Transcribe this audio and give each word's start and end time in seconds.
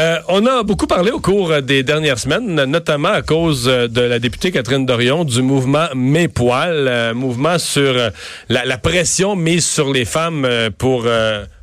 Euh, 0.00 0.18
on 0.28 0.46
a 0.46 0.62
beaucoup 0.62 0.86
parlé 0.86 1.10
au 1.10 1.20
cours 1.20 1.60
des 1.60 1.82
dernières 1.82 2.18
semaines, 2.18 2.64
notamment 2.64 3.10
à 3.10 3.20
cause 3.20 3.66
de 3.66 4.00
la 4.00 4.18
députée 4.18 4.50
Catherine 4.50 4.86
Dorion 4.86 5.24
du 5.24 5.42
mouvement 5.42 5.88
Mes 5.94 6.26
poils, 6.26 6.88
euh, 6.88 7.12
mouvement 7.12 7.58
sur 7.58 7.82
euh, 7.82 8.08
la, 8.48 8.64
la, 8.64 8.78
pression 8.78 9.36
mise 9.36 9.66
sur 9.66 9.92
les 9.92 10.06
femmes 10.06 10.46
euh, 10.46 10.70
pour 10.70 11.06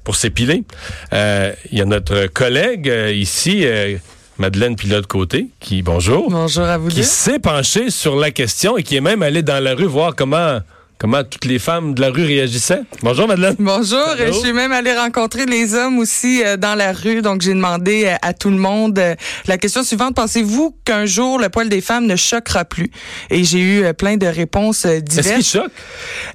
pour 0.04 0.16
s'épiler. 0.16 0.64
Il 1.12 1.78
y 1.78 1.81
a 1.81 1.86
notre 1.86 2.28
collègue 2.28 2.94
ici. 3.12 3.66
Madeleine 4.38 4.76
Pilote-Côté, 4.76 5.48
qui, 5.59 5.81
bonjour. 5.81 6.30
Bonjour 6.30 6.66
à 6.66 6.78
vous 6.78 6.90
Qui 6.90 7.04
s'est 7.04 7.40
penchée 7.40 7.90
sur 7.90 8.16
la 8.16 8.30
question 8.30 8.78
et 8.78 8.84
qui 8.84 8.95
est 8.95 9.02
même 9.02 9.23
allée 9.23 9.42
dans 9.42 9.62
la 9.62 9.73
rue 9.73 9.86
voir 9.86 10.16
comment 10.16 10.59
comment 10.98 11.24
toutes 11.24 11.46
les 11.46 11.60
femmes 11.60 11.94
de 11.94 12.02
la 12.02 12.10
rue 12.10 12.26
réagissaient? 12.26 12.82
Bonjour 13.02 13.28
Madeleine. 13.28 13.56
Bonjour, 13.60 14.06
je 14.18 14.32
suis 14.32 14.54
même 14.54 14.72
allée 14.72 14.96
rencontrer 14.96 15.46
les 15.46 15.73
hommes 15.76 16.00
aussi 16.00 16.44
euh, 16.44 16.58
dans 16.58 16.76
la 16.76 16.94
rue, 16.94 17.22
donc 17.22 17.42
j'ai 17.42 17.54
demandé 17.54 18.06
euh, 18.06 18.16
à, 18.22 18.34
tout 18.34 18.50
le 18.50 18.58
monde 18.58 18.98
euh, 19.00 19.16
la 19.48 19.58
question 19.58 19.84
suivante, 19.84 20.16
pensez-vous 20.16 20.76
qu'un 20.86 21.06
jour 21.06 21.40
le 21.40 21.50
poil 21.50 21.70
des 21.70 21.81
femmes 21.81 22.06
ne 22.06 22.16
choquera 22.16 22.66
plus? 22.66 22.92
Et 23.30 23.44
j'ai 23.44 23.59
eu 23.59 23.94
plein 23.94 24.17
de 24.17 24.28
réponses 24.28 24.86
diverses. 24.86 25.28
Est-ce 25.28 25.34
qu'il 25.36 25.44
choque? 25.44 25.72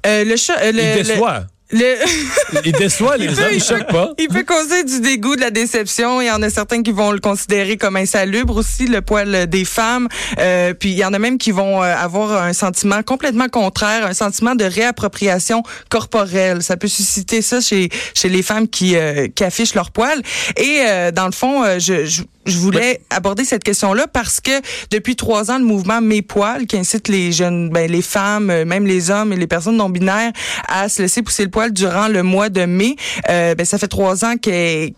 Le, 0.05 0.37
cho 0.37 0.53
le, 0.61 0.99
Il 0.99 1.05
déçoit. 1.05 1.41
Le... 1.41 1.52
il 1.73 2.73
déçoit 2.73 3.17
les 3.17 3.39
hommes, 3.39 3.53
il 3.53 3.63
choque 3.63 3.89
pas. 3.89 4.13
Il 4.19 4.29
peut 4.29 4.45
causer 4.45 4.85
du 4.85 5.01
dégoût, 5.01 5.37
de 5.37 5.41
la 5.41 5.51
déception. 5.51 6.21
Il 6.21 6.27
y 6.27 6.31
en 6.31 6.43
a 6.43 6.51
certains 6.51 6.83
qui 6.83 6.93
vont 6.93 7.13
le 7.13 7.21
considérer 7.21 7.77
comme 7.77 7.97
insalubre 7.97 8.57
aussi, 8.57 8.87
le 8.87 9.01
poil 9.01 9.47
des 9.47 9.65
femmes. 9.65 10.09
Euh, 10.39 10.75
puis 10.75 10.91
il 10.91 10.99
y 10.99 11.05
en 11.05 11.13
a 11.13 11.19
même 11.19 11.39
qui 11.39 11.51
vont 11.51 11.83
euh, 11.83 11.95
avoir 11.95 12.43
un 12.43 12.53
sentiment 12.53 13.03
complètement 13.03 13.49
contraire, 13.49 14.07
un 14.07 14.15
sentiment 14.15 14.55
de 14.55 14.65
réappropriation 14.65 15.63
corporelle. 15.89 16.63
Ça 16.63 16.77
peut 16.77 16.89
susciter 16.89 17.43
ça 17.43 17.61
chez 17.61 17.89
chez 18.15 18.29
les 18.29 18.43
femmes 18.43 18.69
qui, 18.69 18.97
euh, 18.97 19.29
qui 19.29 19.45
affichent 19.45 19.75
leur 19.75 19.91
poil. 19.91 20.21
Et 20.57 20.85
euh, 20.87 21.11
dans 21.11 21.27
le 21.27 21.33
fond, 21.33 21.65
je, 21.79 22.05
je 22.05 22.23
je 22.45 22.59
voulais 22.59 23.01
aborder 23.11 23.45
cette 23.45 23.63
question-là 23.65 24.07
parce 24.07 24.41
que 24.41 24.51
depuis 24.91 25.17
trois 25.17 25.51
ans, 25.51 25.59
le 25.59 25.65
mouvement 25.65 26.01
Mes 26.01 26.23
poils, 26.23 26.67
qui 26.67 26.77
incite 26.77 27.09
les 27.09 27.33
jeunes, 27.33 27.71
ben, 27.71 27.91
les 27.91 28.03
femmes, 28.03 28.51
euh, 28.51 28.65
même 28.65 28.87
les 28.87 29.11
hommes 29.11 29.33
et 29.33 29.37
les 29.37 29.47
personnes 29.47 29.77
non 29.77 29.89
binaires 29.89 30.33
à 30.69 30.89
se 30.89 31.03
laisser 31.03 31.23
pousser 31.23 31.45
le 31.45 31.51
poil 31.51 31.73
durant 31.73 32.09
le 32.09 32.23
mois 32.23 32.49
de 32.49 32.65
mai, 32.65 32.97
euh, 33.31 33.55
ben, 33.55 33.65
ça 33.65 33.79
fait 33.79 33.89
trois 33.89 34.25
ans 34.25 34.37
qu'il 34.37 34.95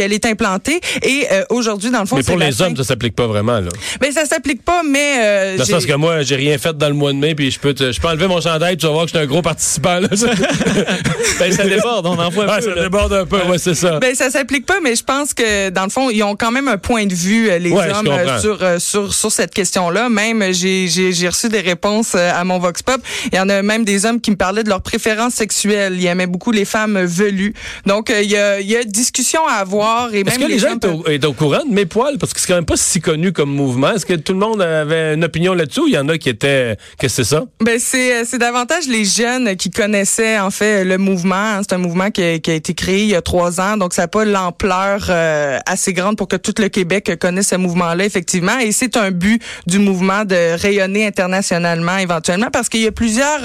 qu'elle 0.00 0.12
est 0.14 0.24
implantée. 0.24 0.80
Et 1.02 1.26
euh, 1.30 1.44
aujourd'hui, 1.50 1.90
dans 1.90 2.00
le 2.00 2.06
fond, 2.06 2.16
mais 2.16 2.22
pour 2.22 2.38
les 2.38 2.62
hommes, 2.62 2.74
ça 2.74 2.84
s'applique 2.84 3.14
pas 3.14 3.26
vraiment 3.26 3.60
là. 3.60 3.68
Mais 4.00 4.12
ça 4.12 4.24
s'applique 4.24 4.64
pas, 4.64 4.82
mais 4.82 5.16
euh, 5.18 5.56
dans 5.58 5.64
le 5.64 5.68
sens 5.68 5.84
que 5.84 5.92
moi, 5.92 6.22
j'ai 6.22 6.36
rien 6.36 6.56
fait 6.56 6.76
dans 6.76 6.88
le 6.88 6.94
mois 6.94 7.12
de 7.12 7.18
mai, 7.18 7.34
puis 7.34 7.50
je 7.50 7.58
peux, 7.60 7.74
je 7.76 8.00
peux 8.00 8.08
enlever 8.08 8.26
mon 8.26 8.40
chandail, 8.40 8.78
tu 8.78 8.86
vas 8.86 8.92
voir 8.92 9.04
que 9.04 9.10
je 9.10 9.16
suis 9.16 9.24
un 9.24 9.28
gros 9.28 9.42
participant. 9.42 10.00
Là. 10.00 10.08
ben 11.38 11.52
ça 11.52 11.64
déborde, 11.64 12.06
on 12.06 12.18
en 12.18 12.30
voit 12.30 12.50
un 12.50 12.60
peu. 12.60 12.74
Ça 12.74 12.82
déborde 12.82 13.12
un 13.12 13.26
peu, 13.26 13.42
ouais, 13.42 13.58
c'est 13.58 13.74
ça. 13.74 13.98
Ben 13.98 14.14
ça 14.14 14.30
s'applique 14.30 14.64
pas, 14.64 14.80
mais 14.82 14.96
je 14.96 15.04
pense 15.04 15.34
que 15.34 15.68
dans 15.68 15.84
le 15.84 15.90
fond, 15.90 16.08
ils 16.08 16.22
ont 16.22 16.34
quand 16.34 16.50
même 16.50 16.68
un 16.68 16.78
point 16.78 17.04
de 17.04 17.14
vue 17.14 17.50
euh, 17.50 17.58
les 17.58 17.72
hommes 17.72 18.08
euh, 18.08 18.38
sur 18.40 18.80
sur 18.80 19.12
sur 19.12 19.30
cette 19.30 19.52
question-là. 19.52 20.08
Même 20.08 20.52
j'ai 20.52 20.88
j'ai 20.88 21.28
reçu 21.28 21.50
des 21.50 21.60
réponses 21.60 22.14
à 22.14 22.42
mon 22.44 22.58
vox 22.58 22.82
pop. 22.82 23.00
Il 23.32 23.36
y 23.36 23.40
en 23.40 23.50
a 23.50 23.60
même 23.60 23.84
des 23.84 24.06
hommes 24.06 24.20
qui 24.20 24.30
me 24.30 24.36
parlaient 24.36 24.64
de 24.64 24.70
leurs 24.70 24.82
préférences 24.82 25.34
sexuelles. 25.34 25.96
Ils 25.98 26.06
aimaient 26.06 26.26
beaucoup 26.26 26.52
les 26.52 26.64
femmes 26.64 27.04
velues. 27.04 27.52
Donc 27.84 28.10
il 28.10 28.30
y 28.30 28.36
a 28.38 28.60
il 28.60 28.70
y 28.70 28.76
a 28.76 28.84
discussion 28.84 29.40
à 29.46 29.54
avoir 29.54 29.89
est-ce 30.12 30.38
que 30.38 30.44
les, 30.46 30.58
gens 30.58 30.74
étaient 30.74 31.26
au, 31.26 31.32
courant 31.32 31.64
de 31.68 31.72
mes 31.72 31.86
poils? 31.86 32.18
Parce 32.18 32.32
que 32.32 32.40
c'est 32.40 32.48
quand 32.48 32.54
même 32.54 32.64
pas 32.64 32.76
si 32.76 33.00
connu 33.00 33.32
comme 33.32 33.50
mouvement. 33.50 33.92
Est-ce 33.92 34.06
que 34.06 34.14
tout 34.14 34.32
le 34.32 34.38
monde 34.38 34.60
avait 34.62 35.14
une 35.14 35.24
opinion 35.24 35.54
là-dessus 35.54 35.80
ou 35.80 35.86
il 35.86 35.94
y 35.94 35.98
en 35.98 36.08
a 36.08 36.18
qui 36.18 36.28
étaient... 36.28 36.76
Qu'est-ce 36.98 37.16
que 37.16 37.24
c'est 37.24 37.30
ça? 37.36 37.44
Ben, 37.60 37.78
c'est, 37.78 38.14
euh, 38.14 38.24
c'est 38.26 38.38
davantage 38.38 38.86
les 38.88 39.04
jeunes 39.04 39.56
qui 39.56 39.70
connaissaient, 39.70 40.38
en 40.38 40.50
fait, 40.50 40.84
le 40.84 40.98
mouvement. 40.98 41.60
C'est 41.62 41.74
un 41.74 41.78
mouvement 41.78 42.10
qui 42.10 42.22
a, 42.22 42.34
été 42.34 42.74
créé 42.74 43.02
il 43.02 43.08
y 43.08 43.14
a 43.14 43.22
trois 43.22 43.60
ans. 43.60 43.76
Donc, 43.76 43.94
ça 43.94 44.02
n'a 44.02 44.08
pas 44.08 44.24
l'ampleur 44.24 45.06
euh, 45.08 45.58
assez 45.66 45.92
grande 45.92 46.16
pour 46.16 46.28
que 46.28 46.36
tout 46.36 46.54
le 46.58 46.68
Québec 46.68 47.18
connaisse 47.20 47.48
ce 47.48 47.56
mouvement-là, 47.56 48.04
effectivement. 48.04 48.58
Et 48.58 48.72
c'est 48.72 48.96
un 48.96 49.10
but 49.10 49.42
du 49.66 49.78
mouvement 49.78 50.24
de 50.24 50.56
rayonner 50.60 51.06
internationalement, 51.06 51.96
éventuellement, 51.98 52.48
parce 52.52 52.68
qu'il 52.68 52.82
y 52.82 52.86
a 52.86 52.92
plusieurs 52.92 53.40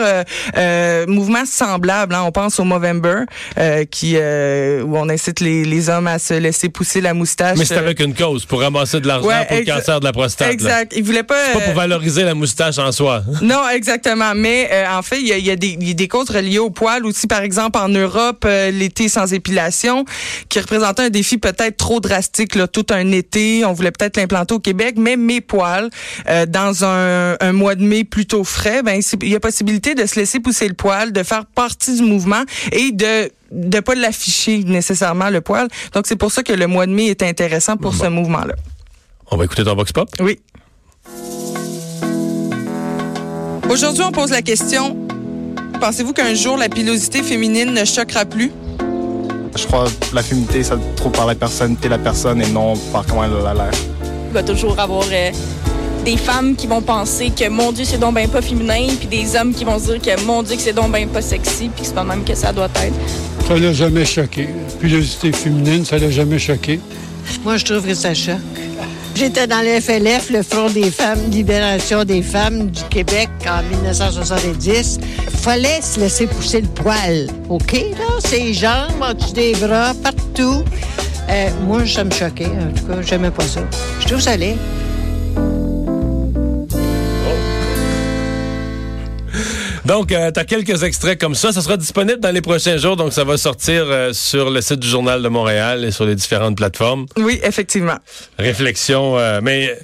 euh, 0.58 1.06
mouvements 1.08 1.46
semblables. 1.46 2.16
Hein. 2.16 2.24
On 2.26 2.32
pense 2.32 2.60
au 2.60 2.64
Movember, 2.64 3.24
qui, 3.92 4.18
où 4.18 4.98
on 4.98 5.10
incite 5.10 5.40
les, 5.40 5.66
les 5.66 5.90
hommes 5.90 6.08
à 6.08 6.20
se 6.26 6.34
laisser 6.34 6.70
pousser 6.70 7.02
la 7.02 7.14
moustache. 7.14 7.58
Mais 7.58 7.66
c'est 7.66 7.78
avec 7.78 8.00
une 8.00 8.14
cause, 8.14 8.46
pour 8.46 8.62
ramasser 8.62 9.00
de 9.00 9.08
l'argent 9.08 9.30
pour 9.48 9.58
le 9.58 9.66
cancer 9.66 10.00
de 10.00 10.06
la 10.06 10.14
prostate. 10.14 10.52
Exact. 10.52 10.94
Il 10.96 11.04
voulait 11.04 11.24
pas. 11.24 11.36
C'est 11.48 11.54
pas 11.54 11.60
pour 11.60 11.72
euh, 11.72 11.76
valoriser 11.76 12.24
la 12.24 12.34
moustache 12.34 12.78
en 12.78 12.92
soi. 12.92 13.24
non, 13.42 13.68
exactement. 13.70 14.34
Mais 14.36 14.70
euh, 14.72 14.98
en 14.98 15.02
fait, 15.02 15.22
il 15.22 15.28
y 15.28 15.34
a, 15.34 15.38
y, 15.38 15.52
a 15.52 15.56
des, 15.56 15.78
y 15.80 15.92
a 15.92 15.94
des 15.94 16.08
causes 16.08 16.30
reliées 16.30 16.60
au 16.60 16.70
poil 16.70 17.06
aussi. 17.06 17.28
Par 17.28 17.42
exemple, 17.42 17.78
en 17.78 17.90
Europe, 17.90 18.44
euh, 18.46 18.72
l'été 18.72 19.08
sans 19.08 19.34
épilation, 19.34 20.06
qui 20.50 20.60
représentait 20.60 21.04
un 21.04 21.10
défi 21.10 21.38
peut-être 21.38 21.78
trop 21.78 22.00
drastique, 22.00 22.56
là, 22.56 22.68
tout 22.68 22.88
un 22.90 23.12
été. 23.12 23.64
On 23.66 23.74
voulait 23.74 23.92
peut-être 23.92 24.18
l'implanter 24.18 24.56
au 24.56 24.60
Québec, 24.60 24.96
mais 24.98 25.16
mes 25.16 25.42
poils, 25.42 25.90
dans 26.48 26.86
un, 26.86 27.36
un, 27.40 27.52
mois 27.52 27.76
de 27.76 27.84
mai 27.84 28.04
plutôt 28.04 28.44
frais, 28.44 28.82
ben 28.84 29.00
il 29.22 29.30
y 29.30 29.36
a 29.36 29.40
possibilité 29.40 29.96
de 29.96 30.06
se 30.06 30.16
laisser 30.16 30.40
pousser 30.40 30.68
le 30.68 30.74
poil, 30.74 31.12
de 31.12 31.24
faire 31.24 31.46
partie 31.46 31.96
du 31.96 32.04
mouvement 32.04 32.44
et 32.72 32.92
de 32.92 33.30
de 33.52 33.80
pas 33.80 33.96
l'afficher 33.96 34.64
nécessairement 34.64 35.30
le 35.30 35.42
poil. 35.42 35.68
Donc 35.94 36.06
c'est 36.08 36.16
pour 36.16 36.32
ça 36.32 36.44
que 36.44 36.54
le 36.54 36.68
mois 36.68 36.86
de 36.86 36.92
mai 36.92 37.08
est 37.08 37.24
intéressant 37.24 37.78
pour 37.78 37.94
ce 37.96 38.08
mouvement-là. 38.08 38.56
On 39.32 39.38
va 39.38 39.46
écouter 39.46 39.64
ton 39.64 39.76
Vox 39.76 39.92
Pop? 39.92 40.10
Oui. 40.20 40.40
Aujourd'hui, 43.70 44.04
on 44.04 44.12
pose 44.12 44.30
la 44.30 44.42
question 44.42 45.06
pensez-vous 45.86 46.14
qu'un 46.14 46.34
jour 46.34 46.58
la 46.58 46.70
pilosité 46.70 47.22
féminine 47.22 47.72
ne 47.72 47.86
choquera 47.86 48.26
plus? 48.26 48.52
Je 49.56 49.66
crois 49.68 49.86
que 49.86 50.16
la 50.16 50.24
féminité, 50.24 50.64
ça 50.64 50.78
trouve 50.96 51.12
par 51.12 51.28
la 51.28 51.36
personnalité 51.36 51.86
de 51.86 51.92
la 51.92 52.00
personne 52.00 52.42
et 52.42 52.48
non 52.48 52.74
par 52.92 53.06
comment 53.06 53.24
elle 53.24 53.46
a 53.46 53.54
l'air. 53.54 53.72
Il 54.28 54.34
va 54.34 54.44
toujours 54.44 54.80
avoir 54.80 55.06
euh, 55.12 55.32
des 56.04 56.18
femmes 56.18 56.56
qui 56.56 56.68
vont 56.68 56.82
penser 56.82 57.30
que 57.30 57.48
mon 57.50 57.72
Dieu, 57.72 57.86
c'est 57.86 57.98
donc 57.98 58.16
ben 58.16 58.28
pas 58.28 58.42
féminin, 58.42 58.88
puis 59.00 59.08
des 59.08 59.36
hommes 59.36 59.54
qui 59.54 59.64
vont 59.64 59.78
dire 59.78 60.02
que 60.02 60.26
mon 60.26 60.44
Dieu, 60.44 60.56
que 60.56 60.62
c'est 60.62 60.74
donc 60.74 60.92
ben 60.92 61.08
pas 61.08 61.22
sexy, 61.22 61.70
puis 61.70 61.86
c'est 61.86 61.96
pas 61.96 62.04
même 62.04 62.24
que 62.24 62.36
ça 62.36 62.52
doit 62.52 62.66
être. 62.66 63.35
Ça 63.48 63.56
l'a 63.56 63.74
jamais 63.74 64.06
choqué. 64.06 64.50
Pilosité 64.80 65.32
féminine, 65.32 65.86
ça 65.86 65.98
l'a 66.00 66.10
jamais 66.10 66.40
choqué. 66.40 66.80
Moi, 67.44 67.58
je 67.58 67.66
trouve 67.66 67.86
que 67.86 67.94
ça 67.94 68.14
choque. 68.14 68.38
J'étais 69.16 69.48
dans 69.48 69.62
le 69.62 69.80
FLF, 69.80 70.30
le 70.30 70.44
Front 70.44 70.70
des 70.70 70.92
femmes, 70.92 71.30
Libération 71.30 72.04
des 72.04 72.22
femmes 72.22 72.70
du 72.70 72.84
Québec 72.90 73.30
en 73.48 73.62
1970. 73.64 75.00
Fallait 75.42 75.80
se 75.82 76.00
laisser 76.00 76.28
pousser 76.28 76.62
le 76.62 76.68
poil. 76.68 77.28
OK, 77.50 77.74
là? 77.74 78.20
Ses 78.20 78.54
jambes, 78.54 79.02
en 79.02 79.14
dessous 79.14 79.34
des 79.34 79.54
bras, 79.54 79.94
partout. 80.04 80.64
Euh, 81.30 81.50
moi, 81.66 81.86
ça 81.86 82.04
me 82.04 82.12
choquait. 82.12 82.48
En 82.48 82.78
tout 82.78 82.86
cas, 82.86 83.02
j'aimais 83.04 83.32
pas 83.32 83.46
ça. 83.48 83.62
Je 84.02 84.08
trouve 84.08 84.22
ça 84.22 84.36
laid. 84.36 84.58
Donc, 89.86 90.12
euh, 90.12 90.32
tu 90.32 90.40
as 90.40 90.46
quelques 90.46 90.82
extraits 90.82 91.20
comme 91.20 91.36
ça. 91.36 91.52
Ça 91.52 91.62
sera 91.62 91.78
disponible 91.78 92.20
dans 92.20 92.32
les 92.32 92.42
prochains 92.42 92.78
jours. 92.78 92.96
Donc, 92.96 93.14
ça 93.14 93.24
va 93.24 93.38
sortir 93.38 93.84
euh, 93.86 94.14
sur 94.14 94.50
le 94.50 94.60
site 94.62 94.80
du 94.80 94.88
Journal 94.88 95.22
de 95.22 95.30
Montréal 95.30 95.86
et 95.86 95.92
sur 95.92 96.06
les 96.06 96.16
différentes 96.16 96.58
plateformes. 96.58 97.06
Oui, 97.18 97.40
effectivement. 97.44 97.98
Réflexion. 98.40 99.20
Euh, 99.20 99.42
mais 99.44 99.78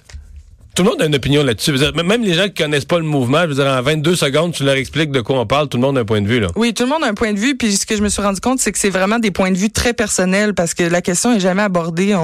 tout 0.73 0.83
le 0.83 0.89
monde 0.89 1.01
a 1.01 1.05
une 1.05 1.15
opinion 1.15 1.43
là-dessus. 1.43 1.73
Même 1.73 2.23
les 2.23 2.33
gens 2.33 2.45
qui 2.45 2.63
connaissent 2.63 2.85
pas 2.85 2.97
le 2.97 3.03
mouvement, 3.03 3.41
je 3.41 3.47
veux 3.47 3.55
dire, 3.55 3.65
en 3.65 3.81
22 3.81 4.15
secondes, 4.15 4.53
tu 4.53 4.63
leur 4.63 4.75
expliques 4.75 5.11
de 5.11 5.19
quoi 5.19 5.37
on 5.39 5.45
parle, 5.45 5.67
tout 5.67 5.77
le 5.77 5.81
monde 5.81 5.97
a 5.97 6.01
un 6.01 6.05
point 6.05 6.21
de 6.21 6.27
vue. 6.27 6.39
Là. 6.39 6.47
Oui, 6.55 6.73
tout 6.73 6.83
le 6.83 6.89
monde 6.89 7.03
a 7.03 7.07
un 7.07 7.13
point 7.13 7.33
de 7.33 7.39
vue. 7.39 7.55
Puis 7.55 7.75
ce 7.75 7.85
que 7.85 7.97
je 7.97 8.01
me 8.01 8.07
suis 8.07 8.21
rendu 8.21 8.39
compte, 8.39 8.59
c'est 8.59 8.71
que 8.71 8.79
c'est 8.79 8.89
vraiment 8.89 9.19
des 9.19 9.31
points 9.31 9.51
de 9.51 9.57
vue 9.57 9.69
très 9.69 9.93
personnels 9.93 10.53
parce 10.53 10.73
que 10.73 10.83
la 10.83 11.01
question 11.01 11.33
est 11.33 11.41
jamais 11.41 11.63
abordée. 11.63 12.15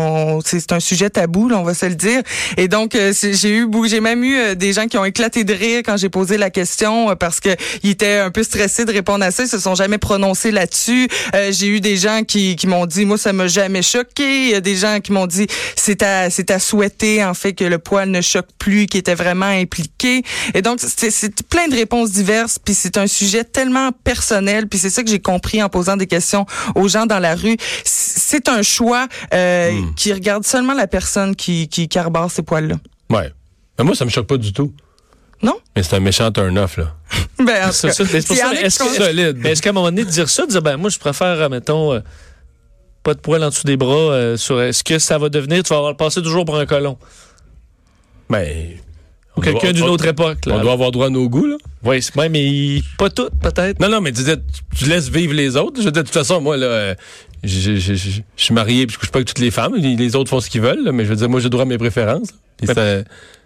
C'est 0.46 0.72
un 0.72 0.80
sujet 0.80 1.10
tabou, 1.10 1.50
là, 1.50 1.60
on 1.60 1.64
va 1.64 1.74
se 1.74 1.86
le 1.86 1.96
dire. 1.96 2.22
Et 2.56 2.70
donc, 2.70 2.96
euh, 2.96 3.12
j'ai 3.14 3.50
eu, 3.50 3.68
j'ai 3.86 4.00
même 4.00 4.24
eu 4.24 4.38
euh, 4.38 4.56
des 4.56 4.72
gens 4.72 4.88
qui 4.88 4.98
ont 4.98 5.06
éclaté 5.06 5.44
de 5.44 5.54
rire 5.54 5.82
quand 5.86 5.98
j'ai 5.98 6.10
posé 6.10 6.38
la 6.38 6.50
question 6.50 7.10
euh, 7.10 7.16
parce 7.16 7.42
que 7.42 7.50
ils 7.84 7.92
étaient 7.92 8.20
un 8.20 8.32
peu 8.32 8.44
stressés 8.44 8.86
de 8.86 8.94
répondre 8.94 9.26
à 9.26 9.32
ça. 9.32 9.44
Ils 9.44 9.50
se 9.50 9.60
sont 9.60 9.76
jamais 9.76 9.98
prononcés 9.98 10.52
là-dessus. 10.52 11.10
j'ai 11.52 11.68
eu 11.68 11.82
des 11.82 11.98
gens 11.98 12.22
qui, 12.24 12.56
qui 12.56 12.68
m'ont 12.68 12.86
dit, 12.86 13.04
moi, 13.06 13.18
ça 13.18 13.34
m'a 13.34 13.48
jamais 13.48 13.82
choqué. 13.82 14.46
Il 14.46 14.50
y 14.52 14.56
a 14.56 14.62
des 14.62 14.76
gens 14.76 15.00
qui 15.02 15.12
m'ont 15.12 15.28
dit, 15.28 15.48
c'est 15.76 16.02
à, 16.02 16.30
c'est 16.30 16.50
à 16.50 16.60
souhaiter 16.60 17.24
en 17.26 17.34
fait 17.34 17.54
que 17.54 17.66
le 17.66 17.78
poil 17.78 18.10
ne 18.10 18.22
choque 18.22 18.37
choque 18.38 18.48
plus, 18.60 18.86
qui 18.88 18.98
était 18.98 19.16
vraiment 19.16 19.46
impliqué. 19.48 20.24
Et 20.54 20.62
donc, 20.62 20.80
c'est 20.80 21.44
plein 21.48 21.68
de 21.68 21.76
réponses 21.76 22.12
diverses, 22.12 22.60
puis 22.60 22.74
c'est 22.74 22.98
un 22.98 23.08
sujet 23.08 23.44
tellement 23.44 23.92
personnel, 24.04 24.68
puis 24.68 24.80
c'est 24.80 24.90
ça 24.90 25.04
que 25.04 25.10
j'ai 25.10 25.20
compris 25.20 25.62
en 25.64 25.70
posant 25.70 25.98
des 25.98 26.08
questions 26.08 26.46
aux 26.76 26.88
gens 26.88 27.06
dans 27.06 27.20
la 27.20 27.36
rue. 27.36 27.58
C'est 27.84 28.50
un 28.50 28.62
choix 28.62 29.08
euh, 29.34 29.72
Hmm. 29.72 29.94
qui 29.96 30.14
regarde 30.14 30.46
seulement 30.46 30.74
la 30.74 30.88
personne 30.88 31.36
qui, 31.36 31.68
qui, 31.68 31.88
qui 31.88 32.00
arbore 32.00 32.32
ces 32.32 32.42
poils-là. 32.44 32.76
Ouais. 33.10 33.32
Mais 33.78 33.84
moi, 33.86 33.96
ça 33.96 34.06
me 34.06 34.10
choque 34.10 34.28
pas 34.28 34.38
du 34.38 34.54
tout. 34.54 34.74
Non? 35.42 35.56
Mais 35.76 35.84
c'est 35.84 35.96
un 35.96 36.00
méchant 36.00 36.32
turn-off, 36.32 36.78
là. 36.78 36.96
Ben, 37.40 37.72
c'est 37.72 37.88
pour 37.90 37.96
ça, 37.96 38.54
est-ce 38.54 38.70
sont- 38.78 38.86
que- 38.86 39.04
Solide. 39.04 39.38
mais 39.38 39.52
est-ce 39.52 39.62
qu'à 39.62 39.70
un 39.70 39.74
moment 39.74 39.88
donné, 39.88 40.04
de 40.06 40.10
dire 40.10 40.30
ça, 40.30 40.46
de 40.46 40.52
dire, 40.52 40.62
ben, 40.62 40.78
moi, 40.78 40.90
je 40.90 40.98
préfère, 40.98 41.28
euh, 41.42 41.50
mettons, 41.50 41.94
euh, 41.94 42.00
pas 43.04 43.14
de 43.14 43.20
poils 43.20 43.44
en 43.44 43.50
dessous 43.50 43.64
des 43.66 43.78
bras, 43.78 43.96
euh, 43.96 44.38
sur, 44.38 44.60
est-ce 44.62 44.84
que 44.84 44.98
ça 45.00 45.18
va 45.20 45.30
devenir, 45.30 45.62
tu 45.64 45.70
vas 45.70 45.76
avoir 45.78 45.92
le 45.92 45.98
passer 45.98 46.22
toujours 46.24 46.44
pour 46.46 46.58
un 46.58 46.66
colon? 46.66 46.98
Ben. 48.30 48.48
Ou 49.36 49.42
quelqu'un 49.42 49.72
d'une 49.72 49.84
autre 49.84 50.06
époque, 50.08 50.46
là. 50.48 50.56
On 50.56 50.62
doit 50.62 50.72
avoir 50.74 50.92
droit 50.92 51.08
à 51.08 51.10
nos 51.10 51.30
goûts, 51.30 51.46
là. 51.46 51.58
Oui, 51.84 52.02
c'est 52.02 52.16
ouais, 52.18 52.28
mais 52.28 52.82
pas 52.98 53.10
toutes, 53.10 53.36
peut-être. 53.40 53.80
Non, 53.80 53.88
non, 53.88 54.02
mais 54.02 54.12
tu 54.12 54.18
disais, 54.20 54.38
tu- 54.76 54.86
laisses 54.90 55.10
vivre 55.10 55.34
les 55.34 55.56
autres. 55.56 55.80
Je 55.80 55.86
veux 55.86 55.92
dire, 55.92 56.02
de 56.04 56.08
toute 56.08 56.14
façon, 56.16 56.42
moi, 56.42 56.58
là, 56.58 56.66
euh, 56.66 56.96
j'ai- 57.44 57.78
j'ai- 57.78 57.96
j'ai- 57.96 58.24
je 58.36 58.44
suis 58.44 58.54
marié 58.54 58.88
puis 58.88 58.96
je 58.96 59.00
couche 59.00 59.12
pas 59.12 59.20
avec 59.20 59.28
toutes 59.28 59.40
les 59.40 59.52
femmes. 59.52 59.76
Les, 59.76 60.16
autres 60.16 60.30
font 60.30 60.40
ce 60.40 60.50
qu'ils 60.50 60.62
veulent, 60.62 60.84
là, 60.84 60.92
mais 60.92 61.04
je 61.06 61.10
veux 61.10 61.16
dire, 61.16 61.30
moi, 61.30 61.40
j'ai 61.40 61.50
droit 61.50 61.64
à 61.64 61.66
mes 61.68 61.78
préférences. 61.78 62.30
Mais- 62.62 62.74
ça- 62.74 63.04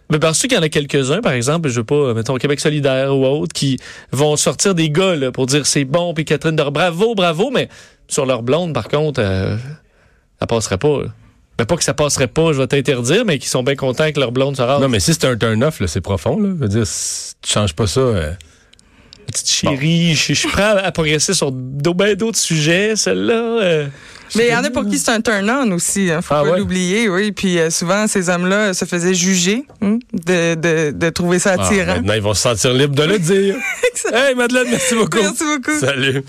Mais 0.09 0.19
parce 0.19 0.41
qu'il 0.41 0.51
y 0.51 0.57
en 0.57 0.61
a 0.61 0.67
quelques-uns, 0.69 1.21
par 1.21 1.31
exemple, 1.33 1.69
je 1.69 1.75
veux 1.79 1.85
pas, 1.85 1.95
euh, 1.95 2.13
mettons, 2.13 2.35
Québec 2.35 2.59
solidaire 2.59 3.15
ou 3.15 3.25
autre, 3.25 3.53
qui 3.53 3.77
vont 4.11 4.35
sortir 4.35 4.75
des 4.75 4.89
gars 4.89 5.15
là, 5.15 5.31
pour 5.31 5.45
dire 5.45 5.65
c'est 5.65 5.85
bon, 5.85 6.13
puis 6.13 6.25
Catherine 6.25 6.55
bravo, 6.55 7.15
bravo, 7.15 7.49
mais 7.49 7.69
sur 8.09 8.25
leur 8.25 8.43
blonde, 8.43 8.73
par 8.73 8.89
contre, 8.89 9.21
euh, 9.21 9.55
ça 10.39 10.47
passerait 10.47 10.77
pas. 10.77 11.03
là. 11.03 11.07
Mais 11.61 11.65
pas 11.65 11.75
que 11.75 11.83
ça 11.83 11.93
passerait 11.93 12.25
pas, 12.25 12.53
je 12.53 12.57
vais 12.57 12.65
t'interdire, 12.65 13.23
mais 13.23 13.37
qui 13.37 13.47
sont 13.47 13.61
bien 13.61 13.75
contents 13.75 14.11
que 14.11 14.19
leur 14.19 14.31
blonde 14.31 14.57
se 14.57 14.63
rase. 14.63 14.81
Non, 14.81 14.89
mais 14.89 14.99
si 14.99 15.13
c'est 15.13 15.25
un 15.25 15.37
turn-off, 15.37 15.79
c'est 15.85 16.01
profond, 16.01 16.39
là. 16.39 16.49
Je 16.49 16.55
veux 16.63 16.67
dire, 16.67 16.87
si 16.87 17.33
tu 17.39 17.51
changes 17.53 17.73
pas 17.75 17.85
ça. 17.85 17.99
euh, 17.99 18.31
Petite 19.27 19.47
chérie, 19.47 20.15
je 20.15 20.33
je 20.33 20.39
suis 20.39 20.49
prêt 20.49 20.63
à, 20.63 20.91
progresser 20.91 21.35
sur 21.35 21.51
ben 21.51 22.15
d'autres 22.15 22.39
sujets, 22.39 22.95
celle-là. 22.95 23.33
euh, 23.61 23.87
Mais 24.35 24.47
il 24.47 24.51
y 24.51 24.55
en 24.55 24.63
a 24.63 24.71
pour 24.71 24.85
qui 24.87 24.97
c'est 24.97 25.11
un 25.11 25.21
turn-on 25.21 25.71
aussi, 25.73 26.09
hein, 26.09 26.21
faut 26.23 26.33
Ah 26.33 26.41
pas 26.43 26.49
ouais? 26.49 26.57
l'oublier, 26.59 27.07
oui. 27.07 27.31
Puis 27.31 27.59
euh, 27.59 27.69
souvent, 27.69 28.07
ces 28.07 28.27
hommes-là 28.29 28.73
se 28.73 28.85
faisaient 28.85 29.13
juger 29.13 29.65
hein, 29.83 29.99
de, 30.13 30.55
de, 30.55 30.91
de 30.91 31.09
trouver 31.11 31.37
ça 31.37 31.55
ah, 31.57 31.63
attirant. 31.63 31.93
maintenant, 31.97 32.13
ils 32.15 32.21
vont 32.21 32.33
se 32.33 32.41
sentir 32.41 32.73
libres 32.73 32.95
de 32.95 33.03
le 33.03 33.19
dire. 33.19 33.55
hey, 34.13 34.33
Madeleine, 34.35 34.67
merci 34.71 34.95
beaucoup. 34.95 35.19
Merci 35.21 35.43
beaucoup. 35.45 35.79
Salut. 35.79 36.23